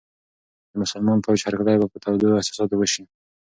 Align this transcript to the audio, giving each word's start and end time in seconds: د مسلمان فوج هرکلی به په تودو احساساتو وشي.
د 0.71 0.73
مسلمان 0.81 1.17
فوج 1.25 1.39
هرکلی 1.47 1.75
به 1.81 1.87
په 1.91 1.97
تودو 2.03 2.37
احساساتو 2.39 2.75
وشي. 2.77 3.03